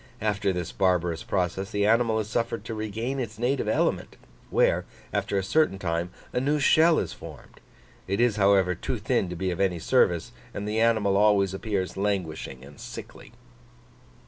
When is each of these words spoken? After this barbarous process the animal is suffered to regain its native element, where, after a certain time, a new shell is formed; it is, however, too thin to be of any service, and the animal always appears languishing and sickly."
After 0.19 0.51
this 0.51 0.71
barbarous 0.71 1.21
process 1.21 1.69
the 1.69 1.85
animal 1.85 2.17
is 2.19 2.27
suffered 2.27 2.65
to 2.65 2.73
regain 2.73 3.19
its 3.19 3.37
native 3.37 3.67
element, 3.67 4.17
where, 4.49 4.83
after 5.13 5.37
a 5.37 5.43
certain 5.43 5.77
time, 5.77 6.09
a 6.33 6.39
new 6.41 6.57
shell 6.59 6.97
is 6.97 7.13
formed; 7.13 7.59
it 8.07 8.19
is, 8.19 8.35
however, 8.37 8.73
too 8.73 8.97
thin 8.97 9.29
to 9.29 9.35
be 9.35 9.51
of 9.51 9.59
any 9.59 9.77
service, 9.77 10.31
and 10.55 10.67
the 10.67 10.79
animal 10.79 11.17
always 11.17 11.53
appears 11.53 11.97
languishing 11.97 12.65
and 12.65 12.79
sickly." 12.79 13.33